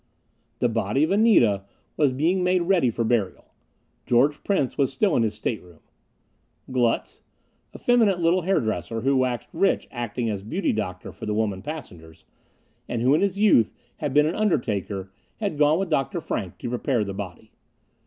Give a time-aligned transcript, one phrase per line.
[0.57, 1.63] The body of Anita
[1.95, 3.53] was being made ready for burial.
[4.07, 5.81] George Prince was still in his stateroom.
[6.71, 7.21] Glutz,
[7.75, 12.25] effeminate little hairdresser, who waxed rich acting as beauty doctor for the women passengers,
[12.89, 16.19] and who in his youth had been an undertaker, had gone with Dr.
[16.19, 17.51] Frank to prepare the body.